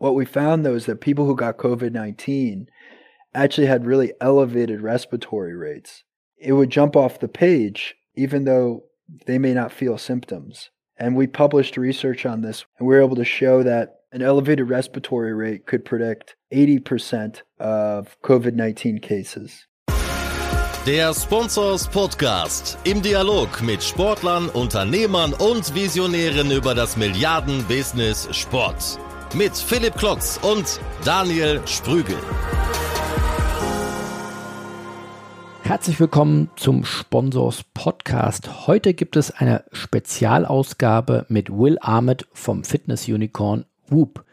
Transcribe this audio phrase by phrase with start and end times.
[0.00, 2.68] What we found though is that people who got COVID 19
[3.34, 6.04] actually had really elevated respiratory rates.
[6.38, 8.84] It would jump off the page even though
[9.26, 10.70] they may not feel symptoms.
[10.96, 14.70] And we published research on this, and we were able to show that an elevated
[14.70, 19.66] respiratory rate could predict 80% of COVID 19 cases.
[20.86, 28.98] Der Sponsors Podcast im Dialog mit Sportlern, Unternehmern und Visionären über das Milliarden-Business Sport.
[29.32, 32.16] Mit Philipp Klotz und Daniel Sprügel.
[35.62, 38.66] Herzlich willkommen zum Sponsors Podcast.
[38.66, 44.24] Heute gibt es eine Spezialausgabe mit Will Ahmed vom Fitness Unicorn Whoop.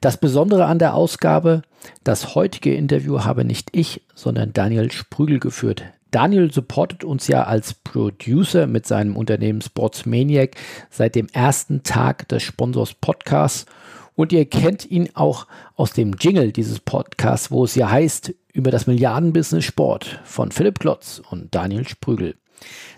[0.00, 1.62] Das Besondere an der Ausgabe,
[2.02, 5.84] das heutige Interview habe nicht ich, sondern Daniel Sprügel geführt.
[6.10, 10.56] Daniel supportet uns ja als Producer mit seinem Unternehmen Sportsmaniac
[10.90, 13.66] seit dem ersten Tag des Sponsors Podcasts
[14.14, 18.70] und ihr kennt ihn auch aus dem Jingle dieses Podcasts, wo es ja heißt, über
[18.70, 22.36] das Milliardenbusiness Sport von Philipp Klotz und Daniel Sprügel.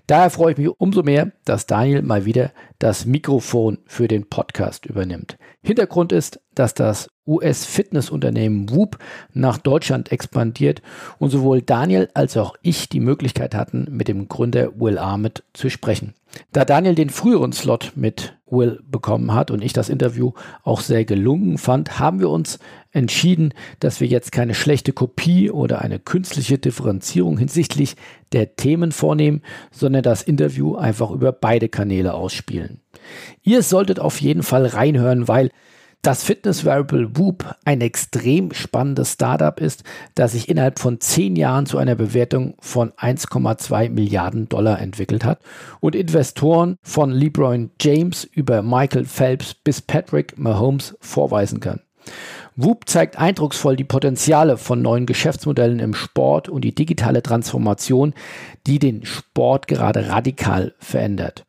[0.06, 4.84] Daher freue ich mich umso mehr, dass Daniel mal wieder das Mikrofon für den Podcast
[4.84, 5.38] übernimmt.
[5.62, 8.98] Hintergrund ist, dass das US-Fitnessunternehmen Whoop
[9.32, 10.82] nach Deutschland expandiert
[11.18, 15.70] und sowohl Daniel als auch ich die Möglichkeit hatten, mit dem Gründer Will Ahmed zu
[15.70, 16.12] sprechen.
[16.52, 20.32] Da Daniel den früheren Slot mit Will bekommen hat und ich das Interview
[20.62, 22.58] auch sehr gelungen fand, haben wir uns
[22.92, 27.96] entschieden, dass wir jetzt keine schlechte Kopie oder eine künstliche Differenzierung hinsichtlich
[28.32, 32.80] der Themen vornehmen, sondern das Interview einfach über beide Kanäle ausspielen.
[33.42, 35.50] Ihr solltet auf jeden Fall reinhören, weil
[36.04, 39.84] das Fitness Variable Whoop ein extrem spannendes Startup ist,
[40.14, 45.40] das sich innerhalb von zehn Jahren zu einer Bewertung von 1,2 Milliarden Dollar entwickelt hat
[45.80, 51.80] und Investoren von LeBron James über Michael Phelps bis Patrick Mahomes vorweisen kann.
[52.56, 58.14] Whoop zeigt eindrucksvoll die Potenziale von neuen Geschäftsmodellen im Sport und die digitale Transformation,
[58.68, 61.44] die den Sport gerade radikal verändert.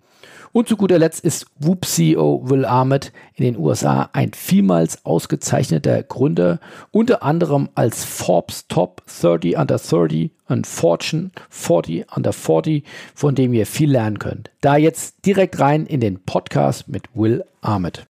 [0.51, 6.01] Und zu guter Letzt ist Whoop CEO Will Ahmed in den USA ein vielmals ausgezeichneter
[6.01, 6.59] Gründer,
[6.91, 12.83] unter anderem als Forbes Top 30 Under 30 und Fortune 40 Under 40,
[13.13, 14.49] von dem ihr viel lernen könnt.
[14.61, 18.07] Da jetzt direkt rein in den Podcast mit Will Ahmed.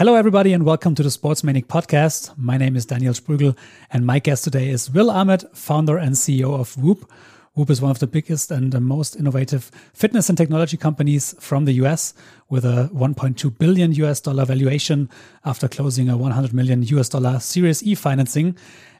[0.00, 2.32] Hello, everybody, and welcome to the Sportsmaniac podcast.
[2.38, 3.54] My name is Daniel Sprügel,
[3.90, 7.06] and my guest today is Will Ahmed, founder and CEO of Whoop.
[7.52, 11.66] Whoop is one of the biggest and the most innovative fitness and technology companies from
[11.66, 12.14] the US
[12.48, 15.10] with a 1.2 billion US dollar valuation
[15.44, 18.56] after closing a 100 million US dollar Series E financing.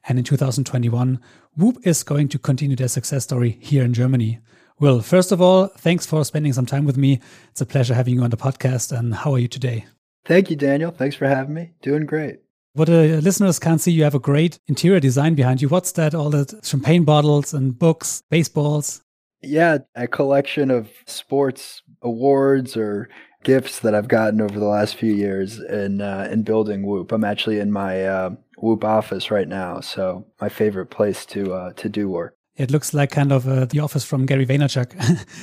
[0.07, 1.19] And in 2021,
[1.57, 4.41] Whoop is going to continue their success story here in Germany.
[4.79, 7.21] Will, first of all, thanks for spending some time with me.
[7.53, 8.95] It's a pleasure having you on the podcast.
[8.95, 9.87] And how are you today?
[10.25, 10.91] Thank you, Daniel.
[10.91, 11.73] Thanks for having me.
[11.83, 12.41] Doing great.
[12.75, 15.69] What the listeners can't see, you have a great interior design behind you.
[15.69, 16.15] What's that?
[16.15, 19.03] All the champagne bottles and books, baseballs.
[19.43, 23.09] Yeah, a collection of sports awards or
[23.43, 27.11] gifts that I've gotten over the last few years in uh, in building Whoop.
[27.11, 31.73] I'm actually in my uh, Whoop office right now, so my favorite place to uh,
[31.73, 32.37] to do work.
[32.57, 34.93] It looks like kind of uh, the office from Gary Vaynerchuk.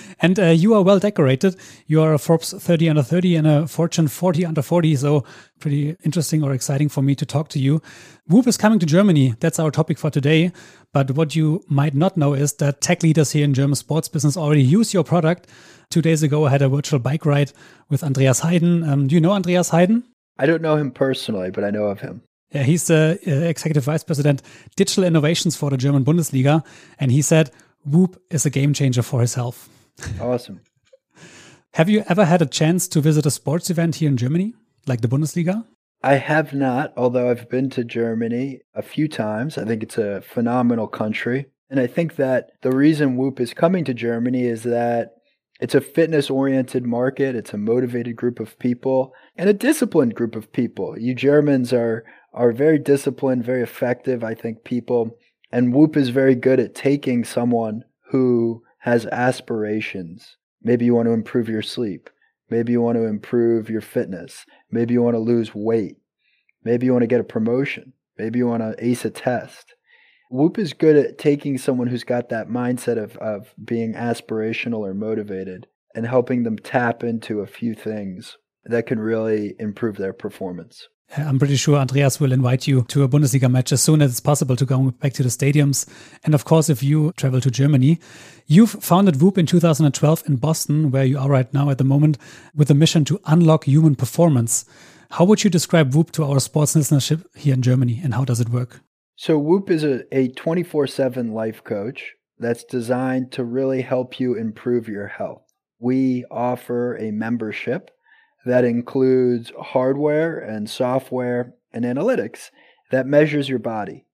[0.19, 1.55] and uh, you are well decorated.
[1.87, 4.95] You are a Forbes 30 under 30 and a Fortune 40 under 40.
[4.97, 5.23] So
[5.59, 7.81] pretty interesting or exciting for me to talk to you.
[8.27, 9.35] Whoop is coming to Germany.
[9.39, 10.51] That's our topic for today.
[10.93, 14.37] But what you might not know is that tech leaders here in German sports business
[14.37, 15.47] already use your product.
[15.89, 17.51] Two days ago, I had a virtual bike ride
[17.89, 18.83] with Andreas Heyden.
[18.83, 20.03] Um, do you know Andreas Heyden?
[20.37, 22.21] I don't know him personally, but I know of him.
[22.51, 24.41] Yeah, he's the uh, executive vice president,
[24.75, 26.65] digital innovations for the German Bundesliga,
[26.99, 27.51] and he said
[27.85, 29.69] Whoop is a game changer for his health.
[30.21, 30.61] Awesome.
[31.73, 34.53] have you ever had a chance to visit a sports event here in Germany,
[34.85, 35.65] like the Bundesliga?
[36.03, 39.57] I have not, although I've been to Germany a few times.
[39.57, 41.47] I think it's a phenomenal country.
[41.69, 45.15] And I think that the reason Whoop is coming to Germany is that
[45.59, 50.35] it's a fitness oriented market, it's a motivated group of people, and a disciplined group
[50.35, 50.97] of people.
[50.97, 52.05] You Germans are
[52.37, 55.17] are very disciplined, very effective, I think, people.
[55.51, 60.37] And Whoop is very good at taking someone who has aspirations.
[60.61, 62.09] Maybe you want to improve your sleep.
[62.49, 64.45] Maybe you want to improve your fitness.
[64.71, 65.97] Maybe you want to lose weight.
[66.63, 67.93] Maybe you want to get a promotion.
[68.17, 69.73] Maybe you want to ace a test.
[70.29, 74.93] Whoop is good at taking someone who's got that mindset of, of being aspirational or
[74.93, 80.87] motivated and helping them tap into a few things that can really improve their performance.
[81.15, 84.19] I'm pretty sure Andreas will invite you to a Bundesliga match as soon as it's
[84.19, 85.87] possible to go back to the stadiums.
[86.25, 87.99] And of course, if you travel to Germany,
[88.45, 92.17] you've founded Whoop in 2012 in Boston, where you are right now at the moment,
[92.53, 94.65] with a mission to unlock human performance.
[95.11, 98.41] How would you describe Whoop to our sports listenership here in Germany, and how does
[98.41, 98.81] it work?
[99.15, 104.89] So, Whoop is a 24 7 life coach that's designed to really help you improve
[104.89, 105.41] your health.
[105.79, 107.91] We offer a membership
[108.45, 112.49] that includes hardware and software and analytics
[112.91, 114.05] that measures your body.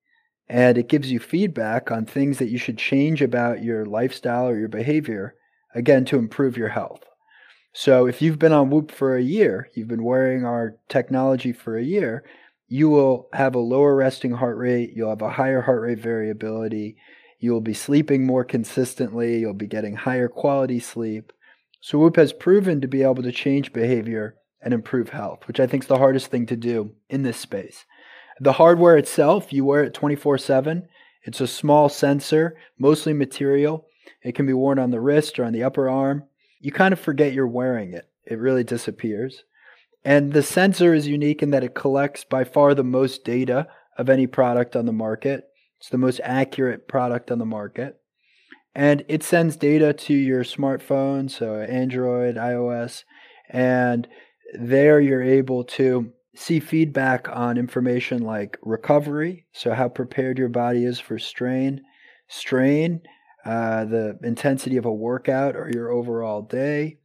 [0.50, 4.58] And it gives you feedback on things that you should change about your lifestyle or
[4.58, 5.36] your behavior,
[5.74, 7.04] again, to improve your health.
[7.74, 11.76] So if you've been on Whoop for a year, you've been wearing our technology for
[11.76, 12.24] a year,
[12.68, 16.98] you will have a lower resting heart rate, you'll have a higher heart rate variability,
[17.40, 21.34] you'll be sleeping more consistently, you'll be getting higher quality sleep.
[21.86, 25.68] So Whoop has proven to be able to change behavior and improve health, which I
[25.68, 27.84] think is the hardest thing to do in this space.
[28.40, 30.88] The hardware itself, you wear it 24 7.
[31.24, 33.86] It's a small sensor, mostly material.
[34.22, 36.24] It can be worn on the wrist or on the upper arm.
[36.62, 39.44] You kind of forget you're wearing it, it really disappears.
[40.06, 44.10] And the sensor is unique in that it collects by far the most data of
[44.10, 45.50] any product on the market.
[45.80, 48.00] It's the most accurate product on the market
[48.76, 53.04] and it sends data to your smartphone, so Android, iOS,
[53.50, 54.08] and
[54.54, 60.86] there you're able to see feedback on information like recovery, so how prepared your body
[60.86, 61.82] is for strain,
[62.28, 63.02] strain,
[63.46, 66.98] uh, the intensity of a workout or your overall day,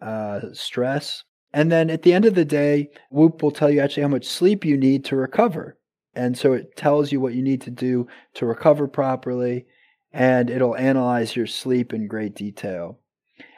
[0.00, 1.24] uh, stress.
[1.52, 4.26] And then at the end of the day, Whoop will tell you actually how much
[4.26, 5.76] sleep you need to recover.
[6.14, 9.66] And so it tells you what you need to do to recover properly
[10.12, 12.98] and it'll analyze your sleep in great detail.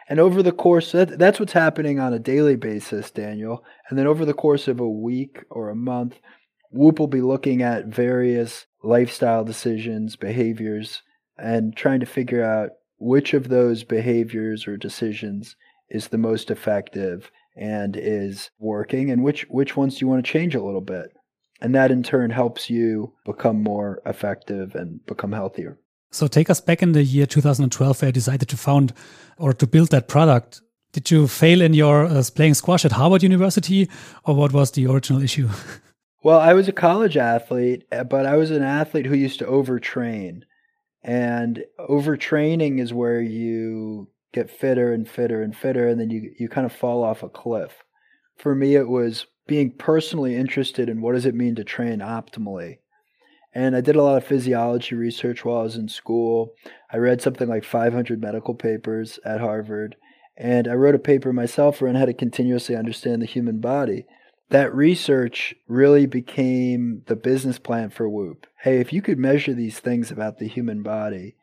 [0.08, 3.64] And over the course, that, that's what's happening on a daily basis, Daniel.
[3.88, 6.18] And then over the course of a week or a month,
[6.70, 11.02] Whoop will be looking at various lifestyle decisions, behaviors,
[11.38, 15.56] and trying to figure out which of those behaviors or decisions
[15.88, 20.30] is the most effective and is working, and which, which ones do you want to
[20.30, 21.12] change a little bit.
[21.60, 25.78] And that in turn helps you become more effective and become healthier.
[26.12, 28.92] So take us back in the year 2012 where you decided to found
[29.38, 30.60] or to build that product.
[30.92, 33.88] Did you fail in your uh, playing squash at Harvard University
[34.24, 35.48] or what was the original issue?
[36.22, 39.46] well, I was a college athlete, uh, but I was an athlete who used to
[39.46, 40.42] overtrain.
[41.02, 46.48] And overtraining is where you get fitter and fitter and fitter and then you you
[46.48, 47.72] kind of fall off a cliff.
[48.36, 52.78] For me it was being personally interested in what does it mean to train optimally
[53.54, 56.54] and I did a lot of physiology research while I was in school.
[56.90, 59.96] I read something like 500 medical papers at Harvard.
[60.36, 64.06] And I wrote a paper myself on how to continuously understand the human body.
[64.48, 68.46] That research really became the business plan for Whoop.
[68.62, 71.36] Hey, if you could measure these things about the human body,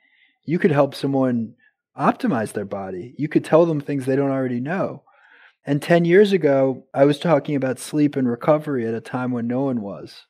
[0.44, 1.54] you could help someone
[1.98, 3.14] optimize their body.
[3.18, 5.04] You could tell them things they don't already know.
[5.66, 9.46] And 10 years ago, I was talking about sleep and recovery at a time when
[9.46, 10.26] no one was.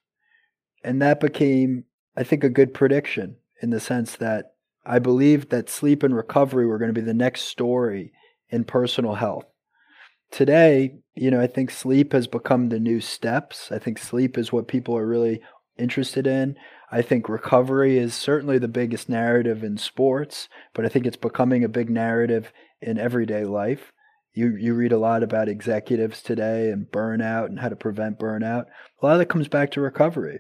[0.84, 1.86] And that became,
[2.16, 4.54] I think, a good prediction in the sense that
[4.86, 8.12] I believed that sleep and recovery were going to be the next story
[8.50, 9.46] in personal health.
[10.32, 13.72] Today, you know, I think sleep has become the new steps.
[13.72, 15.42] I think sleep is what people are really
[15.78, 16.56] interested in.
[16.92, 21.64] I think recovery is certainly the biggest narrative in sports, but I think it's becoming
[21.64, 22.52] a big narrative
[22.82, 23.92] in everyday life.
[24.34, 28.66] You you read a lot about executives today and burnout and how to prevent burnout.
[29.02, 30.40] A lot of that comes back to recovery.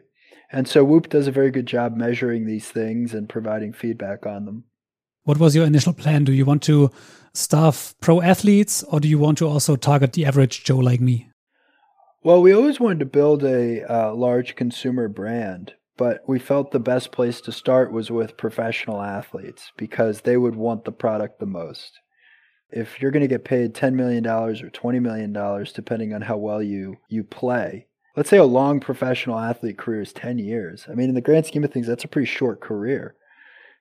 [0.51, 4.45] And so Whoop does a very good job measuring these things and providing feedback on
[4.45, 4.63] them.
[5.23, 6.23] What was your initial plan?
[6.23, 6.89] Do you want to
[7.33, 11.29] staff pro athletes or do you want to also target the average Joe like me?
[12.23, 16.79] Well, we always wanted to build a uh, large consumer brand, but we felt the
[16.79, 21.45] best place to start was with professional athletes because they would want the product the
[21.45, 21.99] most.
[22.71, 26.61] If you're going to get paid $10 million or $20 million, depending on how well
[26.61, 30.85] you, you play, let's say a long professional athlete career is 10 years.
[30.89, 33.15] I mean, in the grand scheme of things, that's a pretty short career.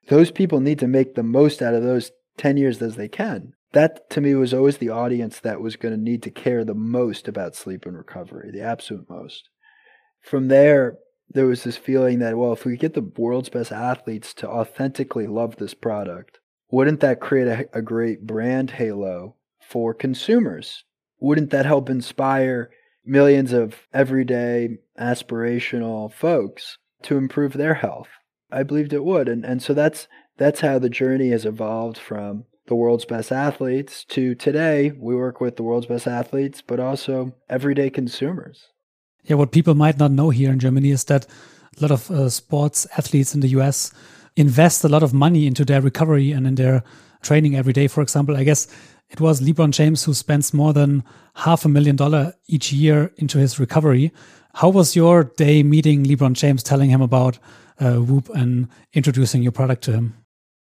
[0.08, 3.54] Those people need to make the most out of those 10 years as they can.
[3.72, 6.74] That to me was always the audience that was going to need to care the
[6.74, 9.50] most about sleep and recovery, the absolute most.
[10.22, 10.96] From there,
[11.30, 15.26] there was this feeling that, well, if we get the world's best athletes to authentically
[15.26, 16.38] love this product,
[16.70, 20.84] wouldn't that create a, a great brand halo for consumers?
[21.20, 22.70] Wouldn't that help inspire
[23.04, 28.08] millions of everyday aspirational folks to improve their health.
[28.50, 29.28] I believed it would.
[29.28, 34.04] And, and so that's, that's how the journey has evolved from the world's best athletes
[34.04, 34.92] to today.
[34.96, 38.68] We work with the world's best athletes, but also everyday consumers.
[39.24, 41.26] Yeah, what people might not know here in Germany is that
[41.76, 43.92] a lot of uh, sports athletes in the US
[44.36, 46.82] invest a lot of money into their recovery and in their
[47.22, 47.88] training every day.
[47.88, 48.68] For example, I guess
[49.10, 51.02] it was LeBron James who spends more than
[51.34, 54.12] half a million dollar each year into his recovery.
[54.54, 57.38] How was your day meeting LeBron James, telling him about
[57.80, 60.14] uh, Whoop and introducing your product to him?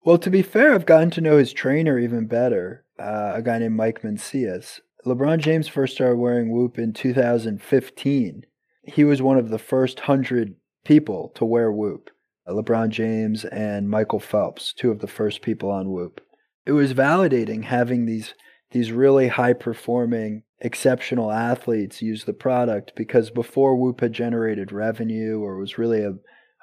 [0.04, 3.60] Well, to be fair, I've gotten to know his trainer even better, uh, a guy
[3.60, 4.82] named Mike Mancias.
[5.06, 8.46] LeBron James first started wearing Whoop in 2015.
[8.86, 12.10] He was one of the first hundred people to wear Whoop.
[12.48, 16.20] LeBron James and Michael Phelps, two of the first people on Whoop.
[16.66, 18.34] It was validating having these
[18.72, 25.40] these really high performing, exceptional athletes use the product because before Whoop had generated revenue
[25.40, 26.16] or was really a,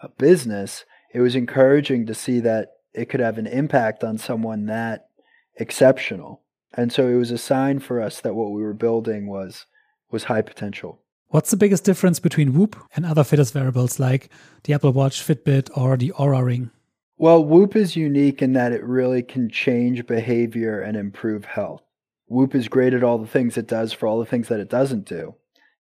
[0.02, 4.66] a business, it was encouraging to see that it could have an impact on someone
[4.66, 5.06] that
[5.54, 6.42] exceptional.
[6.74, 9.66] And so it was a sign for us that what we were building was
[10.10, 11.00] was high potential.
[11.28, 14.30] What's the biggest difference between Whoop and other fitness wearables like
[14.64, 16.72] the Apple Watch, Fitbit, or the Oura Ring?
[17.20, 21.82] Well, Whoop is unique in that it really can change behavior and improve health.
[22.28, 24.70] Whoop is great at all the things it does for all the things that it
[24.70, 25.34] doesn't do.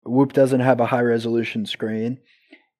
[0.04, 2.18] Whoop doesn't have a high resolution screen.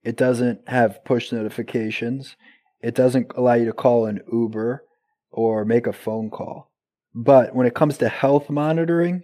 [0.05, 2.37] It doesn't have push notifications.
[2.83, 4.85] It doesn't allow you to call an Uber
[5.31, 6.71] or make a phone call.
[7.14, 9.23] But when it comes to health monitoring,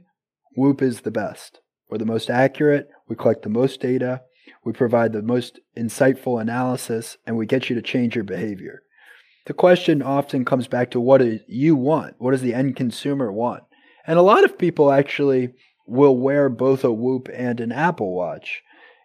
[0.57, 1.61] Whoop is the best.
[1.91, 4.23] We're the most accurate, we collect the most data,
[4.65, 8.81] we provide the most insightful analysis, and we get you to change your behavior.
[9.47, 12.17] The question often comes back to what do you want?
[12.19, 13.63] What does the end consumer want?
[14.07, 15.55] And a lot of people actually
[15.87, 18.63] will wear both a Whoop and an Apple Watch.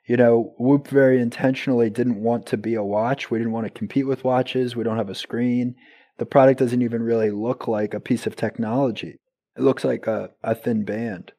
[0.08, 3.30] You know, Whoop very intentionally didn't want to be a watch.
[3.30, 4.76] We didn't want to compete with watches.
[4.76, 5.76] We don't have a screen.
[6.18, 9.18] The product doesn't even really look like a piece of technology.
[9.56, 11.34] It looks like a, a thin band.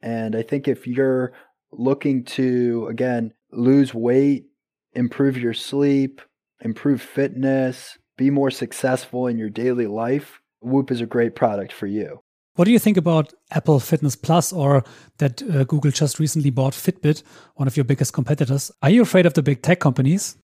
[0.00, 1.32] And I think if you're
[1.72, 4.44] looking to, again, lose weight,
[4.92, 6.20] improve your sleep,
[6.60, 11.86] improve fitness, be more successful in your daily life, Whoop is a great product for
[11.86, 12.20] you.
[12.56, 14.84] What do you think about Apple Fitness Plus or
[15.18, 17.22] that uh, Google just recently bought Fitbit,
[17.56, 18.70] one of your biggest competitors?
[18.80, 20.36] Are you afraid of the big tech companies?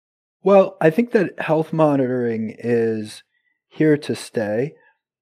[0.41, 3.23] Well, I think that health monitoring is
[3.67, 4.73] here to stay.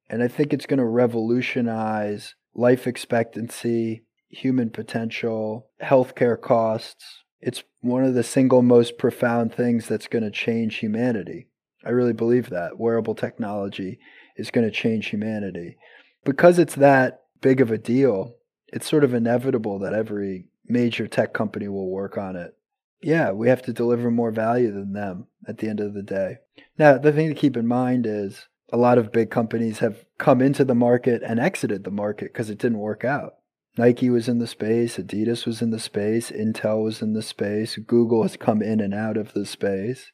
[0.09, 7.23] And I think it's going to revolutionize life expectancy, human potential, healthcare costs.
[7.41, 11.47] It's one of the single most profound things that's going to change humanity.
[11.85, 13.99] I really believe that wearable technology
[14.35, 15.77] is going to change humanity.
[16.23, 18.35] Because it's that big of a deal,
[18.67, 22.55] it's sort of inevitable that every major tech company will work on it.
[23.01, 26.37] Yeah, we have to deliver more value than them at the end of the day.
[26.77, 30.41] Now, the thing to keep in mind is a lot of big companies have come
[30.41, 33.35] into the market and exited the market because it didn't work out.
[33.77, 37.77] Nike was in the space, Adidas was in the space, Intel was in the space,
[37.77, 40.11] Google has come in and out of the space.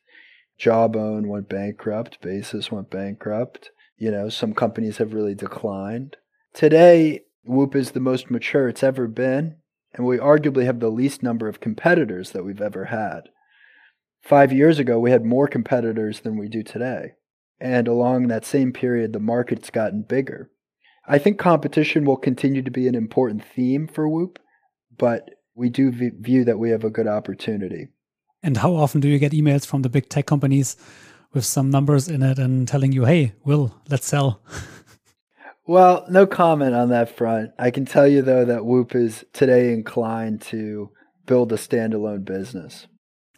[0.58, 3.72] Jawbone went bankrupt, Basis went bankrupt.
[3.98, 6.18] You know, some companies have really declined.
[6.54, 9.58] Today, Whoop is the most mature it's ever been,
[9.94, 13.30] and we arguably have the least number of competitors that we've ever had.
[14.22, 17.14] Five years ago, we had more competitors than we do today.
[17.60, 20.50] And along that same period, the market's gotten bigger.
[21.08, 24.40] I think competition will continue to be an important theme for Whoop,
[24.98, 27.90] but we do view that we have a good opportunity.
[28.44, 30.76] And how often do you get emails from the big tech companies
[31.32, 34.42] with some numbers in it and telling you, hey, Will, let's sell?
[35.66, 37.52] well, no comment on that front.
[37.58, 40.92] I can tell you, though, that Whoop is today inclined to
[41.26, 42.88] build a standalone business.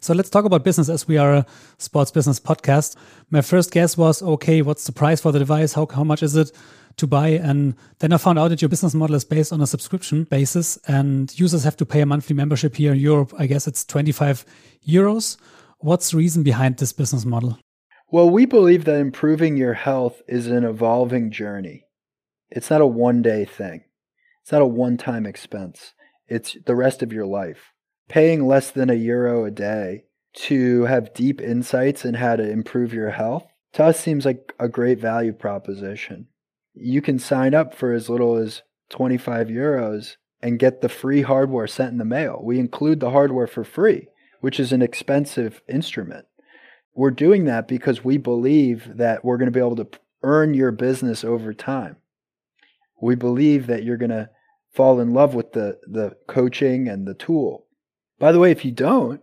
[0.00, 1.46] So let's talk about business as we are a
[1.78, 2.96] sports business podcast.
[3.30, 5.72] My first guess was okay, what's the price for the device?
[5.72, 6.50] How, how much is it?
[6.96, 7.28] To buy.
[7.28, 10.78] And then I found out that your business model is based on a subscription basis
[10.88, 13.32] and users have to pay a monthly membership here in Europe.
[13.38, 14.44] I guess it's 25
[14.86, 15.36] euros.
[15.78, 17.58] What's the reason behind this business model?
[18.10, 21.84] Well, we believe that improving your health is an evolving journey.
[22.50, 23.84] It's not a one day thing,
[24.42, 25.92] it's not a one time expense.
[26.28, 27.72] It's the rest of your life.
[28.08, 32.92] Paying less than a euro a day to have deep insights in how to improve
[32.92, 36.28] your health to us seems like a great value proposition
[36.76, 41.66] you can sign up for as little as 25 euros and get the free hardware
[41.66, 42.40] sent in the mail.
[42.42, 44.08] We include the hardware for free,
[44.40, 46.26] which is an expensive instrument.
[46.94, 49.88] We're doing that because we believe that we're going to be able to
[50.22, 51.96] earn your business over time.
[53.00, 54.30] We believe that you're going to
[54.72, 57.66] fall in love with the, the coaching and the tool.
[58.18, 59.20] By the way, if you don't,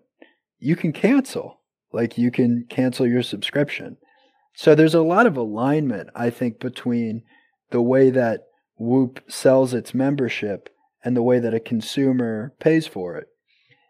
[0.59, 1.61] you can cancel.
[1.91, 3.97] Like you can cancel your subscription.
[4.55, 7.23] So there's a lot of alignment, I think, between
[7.73, 8.43] the way that
[8.77, 10.69] Whoop sells its membership
[11.03, 13.27] and the way that a consumer pays for it.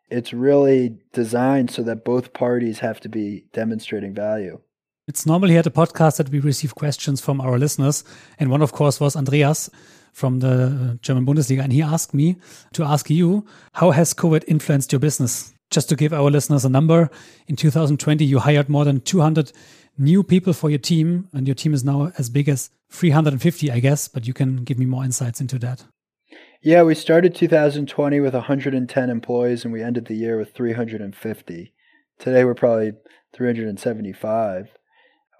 [0.09, 4.61] It's really designed so that both parties have to be demonstrating value.
[5.05, 8.05] It's normally at a podcast that we receive questions from our listeners.
[8.39, 9.69] And one, of course, was Andreas
[10.13, 11.61] from the German Bundesliga.
[11.61, 12.37] And he asked me
[12.71, 15.53] to ask you, how has COVID influenced your business?
[15.73, 17.09] Just to give our listeners a number,
[17.47, 19.51] in 2020, you hired more than 200
[19.97, 23.79] new people for your team, and your team is now as big as 350, I
[23.79, 24.07] guess.
[24.07, 25.83] But you can give me more insights into that.
[26.61, 31.73] Yeah, we started 2020 with 110 employees, and we ended the year with 350.
[32.19, 32.93] Today, we're probably
[33.33, 34.67] 375.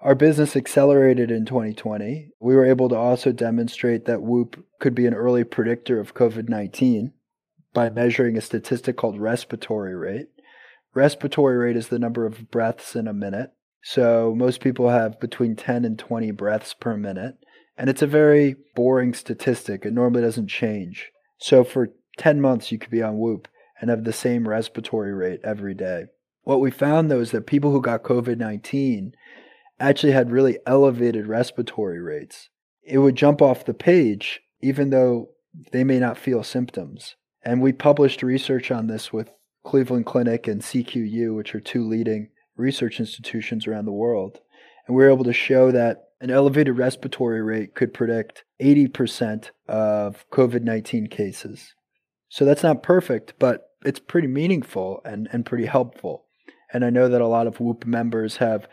[0.01, 2.29] Our business accelerated in 2020.
[2.39, 6.49] We were able to also demonstrate that Whoop could be an early predictor of COVID
[6.49, 7.13] 19
[7.73, 10.27] by measuring a statistic called respiratory rate.
[10.93, 13.51] Respiratory rate is the number of breaths in a minute.
[13.83, 17.35] So most people have between 10 and 20 breaths per minute.
[17.77, 19.85] And it's a very boring statistic.
[19.85, 21.11] It normally doesn't change.
[21.39, 23.47] So for 10 months, you could be on Whoop
[23.81, 26.05] and have the same respiratory rate every day.
[26.43, 29.13] What we found though is that people who got COVID 19
[29.79, 32.49] actually had really elevated respiratory rates.
[32.83, 35.29] It would jump off the page even though
[35.71, 37.15] they may not feel symptoms.
[37.45, 39.31] And we published research on this with
[39.65, 44.39] Cleveland Clinic and CQU, which are two leading research institutions around the world.
[44.87, 50.25] And we were able to show that an elevated respiratory rate could predict 80% of
[50.31, 51.73] COVID 19 cases.
[52.29, 56.25] So that's not perfect, but it's pretty meaningful and, and pretty helpful.
[56.71, 58.67] And I know that a lot of WHOOP members have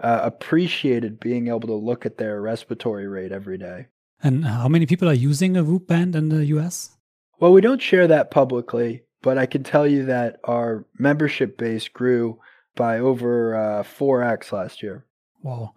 [0.00, 3.86] uh, appreciated being able to look at their respiratory rate every day.
[4.22, 6.95] And how many people are using a Whoop band in the US?
[7.38, 11.88] Well, we don't share that publicly, but I can tell you that our membership base
[11.88, 12.40] grew
[12.74, 15.04] by over uh, 4x last year.
[15.42, 15.74] Wow.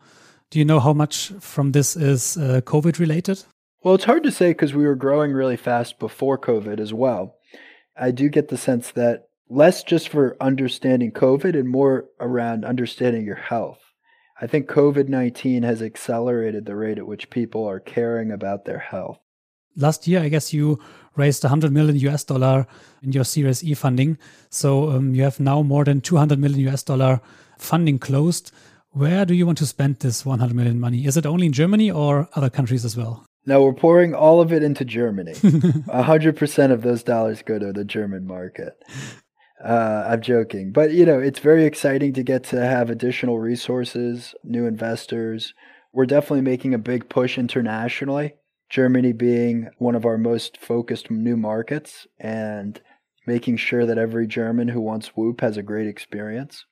[0.49, 3.43] Do you know how much from this is uh, COVID related?
[3.83, 7.35] Well, it's hard to say because we were growing really fast before COVID as well.
[7.95, 13.25] I do get the sense that less just for understanding COVID and more around understanding
[13.25, 13.79] your health.
[14.41, 18.79] I think COVID 19 has accelerated the rate at which people are caring about their
[18.79, 19.19] health.
[19.79, 20.77] Last year, I guess you
[21.15, 22.67] raised 100 million US dollar
[23.01, 24.17] in your Series E funding.
[24.49, 27.21] So um, you have now more than 200 million US dollar
[27.57, 28.51] funding closed.
[28.91, 31.05] Where do you want to spend this 100 million money?
[31.05, 33.25] Is it only in Germany or other countries as well?
[33.45, 35.31] No, we're pouring all of it into Germany.
[35.33, 38.73] 100% of those dollars go to the German market.
[39.63, 44.33] Uh, I'm joking, but you know, it's very exciting to get to have additional resources,
[44.43, 45.53] new investors.
[45.93, 48.35] We're definitely making a big push internationally.
[48.69, 52.81] Germany being one of our most focused new markets and
[53.25, 56.65] making sure that every German who wants Whoop has a great experience.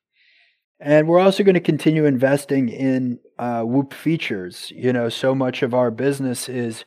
[0.80, 4.72] And we're also going to continue investing in uh, Whoop features.
[4.76, 6.86] You know, so much of our business is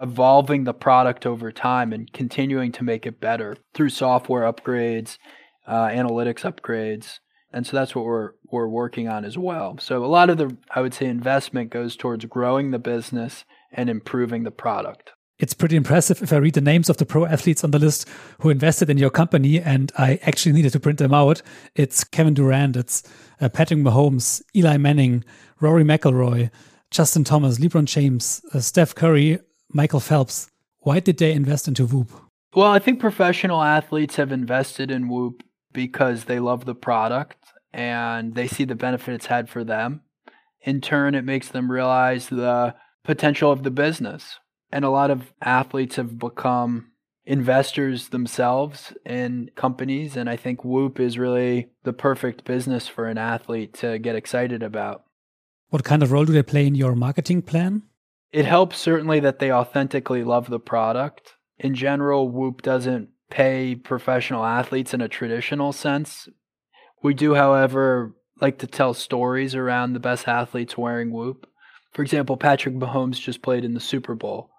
[0.00, 5.18] evolving the product over time and continuing to make it better through software upgrades
[5.66, 7.20] uh, analytics upgrades.
[7.52, 9.78] And so that's what we're we're working on as well.
[9.78, 13.90] So a lot of the I would say investment goes towards growing the business and
[13.90, 15.10] improving the product.
[15.38, 18.06] It's pretty impressive if I read the names of the pro athletes on the list
[18.40, 21.40] who invested in your company, and I actually needed to print them out.
[21.74, 23.02] It's Kevin Durant, it's
[23.40, 25.24] uh, Patrick Mahomes, Eli Manning,
[25.58, 26.50] Rory McIlroy,
[26.90, 29.38] Justin Thomas, LeBron James, uh, Steph Curry,
[29.72, 30.50] Michael Phelps.
[30.80, 32.10] Why did they invest into Whoop?
[32.54, 37.36] Well, I think professional athletes have invested in Whoop because they love the product
[37.72, 40.02] and they see the benefit it's had for them.
[40.62, 42.74] In turn, it makes them realize the
[43.10, 44.38] potential of the business.
[44.70, 46.92] And a lot of athletes have become
[47.24, 50.16] investors themselves in companies.
[50.16, 54.62] And I think Whoop is really the perfect business for an athlete to get excited
[54.62, 55.02] about.
[55.70, 57.82] What kind of role do they play in your marketing plan?
[58.30, 61.34] It helps certainly that they authentically love the product.
[61.58, 66.28] In general, Whoop doesn't pay professional athletes in a traditional sense.
[67.02, 71.48] We do, however, like to tell stories around the best athletes wearing Whoop.
[71.92, 74.50] For example, Patrick Mahomes just played in the Super Bowl.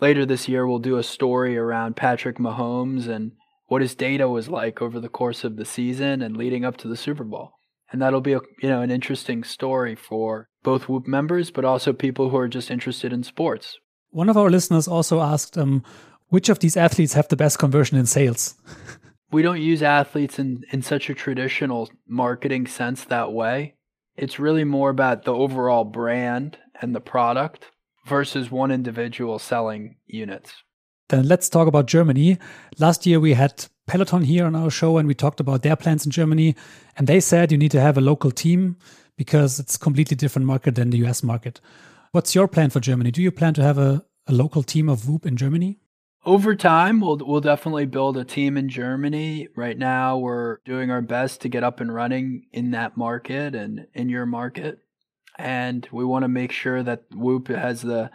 [0.00, 3.32] Later this year, we'll do a story around Patrick Mahomes and
[3.68, 6.88] what his data was like over the course of the season and leading up to
[6.88, 7.52] the Super Bowl.
[7.90, 11.92] And that'll be a, you know an interesting story for both Whoop members, but also
[11.92, 13.78] people who are just interested in sports.
[14.10, 15.82] One of our listeners also asked, um,
[16.28, 18.54] which of these athletes have the best conversion in sales?
[19.32, 23.74] we don't use athletes in, in such a traditional marketing sense that way.
[24.16, 27.70] It's really more about the overall brand and the product
[28.06, 30.52] versus one individual selling units.
[31.08, 32.38] Then let's talk about Germany.
[32.78, 36.04] Last year we had Peloton here on our show and we talked about their plans
[36.04, 36.54] in Germany.
[36.96, 38.76] And they said you need to have a local team
[39.16, 41.60] because it's a completely different market than the US market.
[42.12, 43.10] What's your plan for Germany?
[43.10, 45.78] Do you plan to have a, a local team of Whoop in Germany?
[46.24, 49.48] Over time we'll we'll definitely build a team in Germany.
[49.56, 53.86] Right now we're doing our best to get up and running in that market and
[53.94, 54.78] in your market.
[55.38, 58.10] and we want to make sure that Whoop has the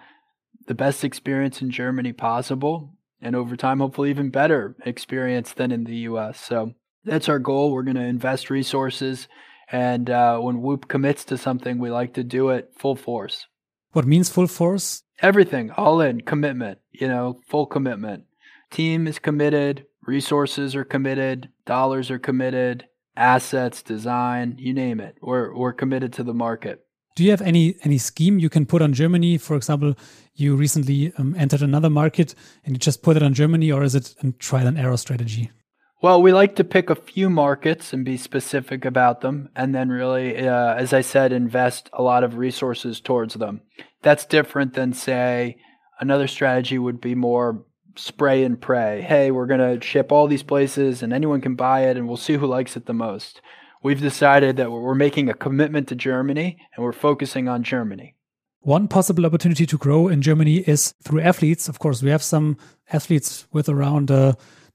[0.67, 5.85] the best experience in Germany possible, and over time, hopefully, even better experience than in
[5.85, 6.39] the U.S.
[6.39, 6.73] So
[7.05, 7.71] that's our goal.
[7.71, 9.27] We're going to invest resources,
[9.71, 13.47] and uh, when Whoop commits to something, we like to do it full force.
[13.93, 15.03] What means full force?
[15.21, 16.79] Everything, all in, commitment.
[16.91, 18.25] You know, full commitment.
[18.69, 25.17] Team is committed, resources are committed, dollars are committed, assets, design, you name it.
[25.21, 26.85] We're we're committed to the market.
[27.15, 29.37] Do you have any any scheme you can put on Germany?
[29.37, 29.95] For example,
[30.35, 33.95] you recently um, entered another market and you just put it on Germany, or is
[33.95, 35.51] it a trial and error strategy?
[35.99, 39.89] Well, we like to pick a few markets and be specific about them, and then
[39.89, 43.61] really, uh, as I said, invest a lot of resources towards them.
[44.01, 45.57] That's different than, say,
[45.99, 49.01] another strategy would be more spray and pray.
[49.01, 52.17] Hey, we're going to ship all these places and anyone can buy it and we'll
[52.17, 53.41] see who likes it the most.
[53.83, 58.15] We've decided that we're making a commitment to Germany and we're focusing on Germany.
[58.61, 61.69] One possible opportunity to grow in Germany is through athletes.
[61.69, 62.57] Of course, we have some
[62.91, 64.33] athletes with around uh,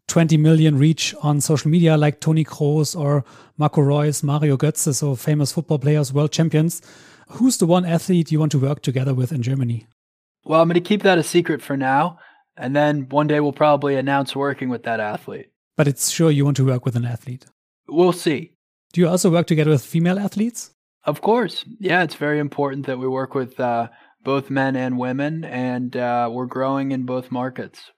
[0.09, 3.25] 20 million reach on social media, like Toni Kroos or
[3.59, 6.81] Marco Reus, Mario Götze, so famous football players, world champions.
[7.29, 9.87] Who's the one athlete you want to work together with in Germany?
[10.45, 12.19] Well, I'm going to keep that a secret for now.
[12.57, 15.51] And then one day we'll probably announce working with that athlete.
[15.77, 17.47] But it's sure you want to work with an athlete.
[17.89, 18.53] We'll see.
[18.93, 20.73] Do you also work together with female athletes?
[21.05, 21.65] Of course.
[21.79, 23.89] Yeah, it's very important that we work with uh,
[24.23, 27.91] both men and women, and uh, we're growing in both markets.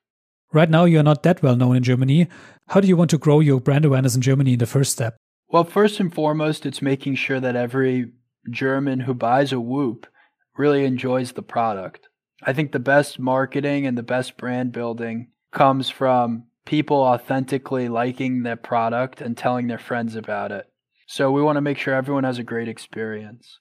[0.53, 2.29] Right now, you're not that well known in Germany.
[2.69, 5.17] How do you want to grow your brand awareness in Germany in the first step?
[5.49, 8.13] Well, first and foremost, it's making sure that every
[8.51, 10.07] German who buys a Whoop
[10.57, 12.09] really enjoys the product.
[12.43, 18.43] I think the best marketing and the best brand building comes from people authentically liking
[18.43, 20.67] the product and telling their friends about it.
[21.07, 23.59] So we want to make sure everyone has a great experience.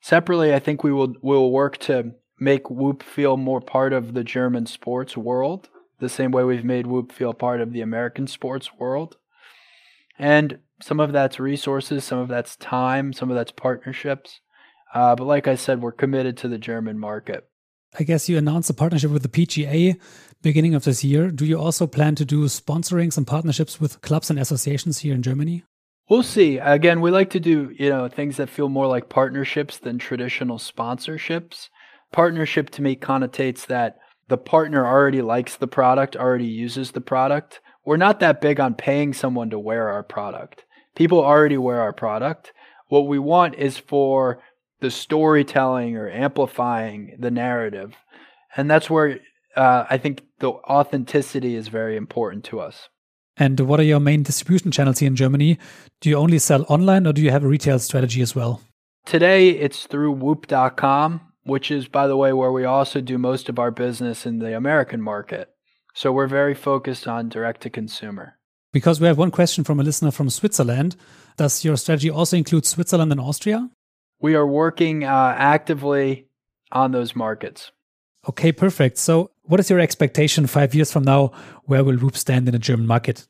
[0.00, 4.24] Separately, I think we will will work to make Whoop feel more part of the
[4.24, 5.68] German sports world,
[5.98, 9.16] the same way we've made Whoop feel part of the American sports world.
[10.18, 14.40] And some of that's resources, some of that's time, some of that's partnerships.
[14.94, 17.46] Uh, but like I said, we're committed to the German market.
[17.98, 20.00] I guess you announced a partnership with the PGA
[20.42, 21.30] beginning of this year.
[21.30, 25.22] Do you also plan to do sponsoring some partnerships with clubs and associations here in
[25.22, 25.64] Germany?
[26.08, 26.58] We'll see.
[26.58, 30.58] Again, we like to do, you know, things that feel more like partnerships than traditional
[30.58, 31.68] sponsorships.
[32.12, 37.60] Partnership to me connotates that the partner already likes the product, already uses the product.
[37.84, 40.64] We're not that big on paying someone to wear our product.
[40.96, 42.52] People already wear our product.
[42.88, 44.42] What we want is for
[44.80, 47.96] the storytelling or amplifying the narrative.
[48.56, 49.20] And that's where
[49.56, 52.88] uh, I think the authenticity is very important to us.
[53.36, 55.58] And what are your main distribution channels here in Germany?
[56.00, 58.60] Do you only sell online or do you have a retail strategy as well?
[59.06, 63.58] Today it's through whoop.com, which is, by the way, where we also do most of
[63.58, 65.48] our business in the American market.
[65.94, 68.36] So we're very focused on direct to consumer.
[68.72, 70.96] Because we have one question from a listener from Switzerland.
[71.36, 73.70] Does your strategy also include Switzerland and Austria?
[74.20, 76.26] we are working uh, actively
[76.72, 77.72] on those markets.
[78.28, 78.98] Okay, perfect.
[78.98, 81.32] So, what is your expectation five years from now?
[81.64, 83.26] Where will Whoop stand in the German market?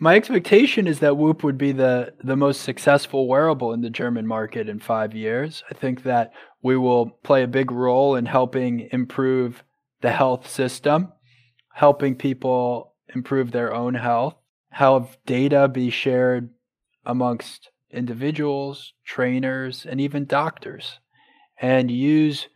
[0.00, 4.26] My expectation is that Whoop would be the, the most successful wearable in the German
[4.26, 5.62] market in five years.
[5.70, 6.32] I think that
[6.62, 9.62] we will play a big role in helping improve
[10.00, 11.12] the health system,
[11.72, 14.34] helping people improve their own health,
[14.74, 16.50] have data be shared
[17.06, 20.98] amongst individuals, trainers, and even doctors,
[21.60, 22.48] and use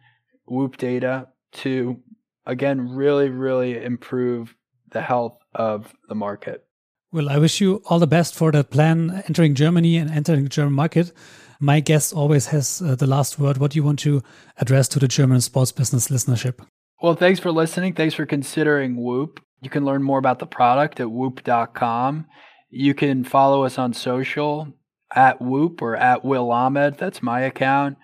[0.45, 2.01] Whoop data to,
[2.45, 4.57] again, really, really improve
[4.91, 6.65] the health of the market.
[7.13, 10.49] Well, I wish you all the best for that plan entering Germany and entering the
[10.49, 11.13] German market.
[11.61, 13.59] My guest always has uh, the last word.
[13.59, 14.23] What do you want to
[14.57, 16.67] address to the German sports business listenership?
[17.01, 17.93] Well, thanks for listening.
[17.93, 19.41] Thanks for considering Whoop.
[19.61, 22.27] You can learn more about the product at whoop.com.
[22.71, 24.73] You can follow us on social
[25.15, 26.99] at Whoop or at Will Ahmed.
[26.99, 27.97] That's my account.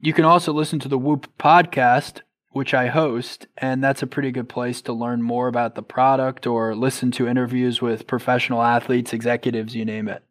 [0.00, 4.30] You can also listen to the Whoop podcast, which I host, and that's a pretty
[4.30, 9.12] good place to learn more about the product or listen to interviews with professional athletes,
[9.12, 10.22] executives, you name it.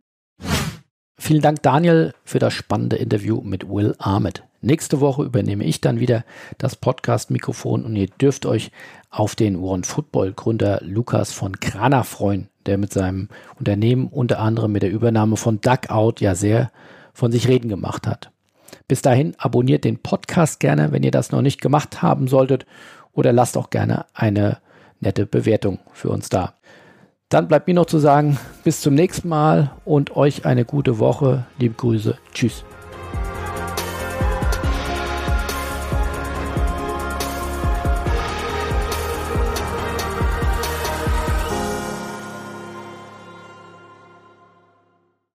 [1.19, 4.43] Vielen Dank, Daniel, für das spannende Interview mit Will Ahmed.
[4.67, 6.25] Nächste Woche übernehme ich dann wieder
[6.57, 8.71] das Podcast-Mikrofon und ihr dürft euch
[9.09, 14.71] auf den One Football Gründer Lukas von Krana freuen der mit seinem Unternehmen unter anderem
[14.73, 16.69] mit der Übernahme von Duckout ja sehr
[17.13, 18.29] von sich reden gemacht hat.
[18.87, 22.65] Bis dahin abonniert den Podcast gerne, wenn ihr das noch nicht gemacht haben solltet,
[23.13, 24.57] oder lasst auch gerne eine
[24.99, 26.53] nette Bewertung für uns da.
[27.29, 31.45] Dann bleibt mir noch zu sagen, bis zum nächsten Mal und euch eine gute Woche.
[31.57, 32.17] Liebe Grüße.
[32.33, 32.66] Tschüss.